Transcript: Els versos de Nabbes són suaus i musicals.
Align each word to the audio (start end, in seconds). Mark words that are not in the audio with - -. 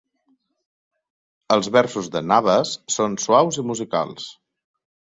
Els 1.57 1.69
versos 1.77 2.09
de 2.17 2.25
Nabbes 2.33 2.75
són 2.99 3.21
suaus 3.27 3.65
i 3.65 3.71
musicals. 3.75 4.33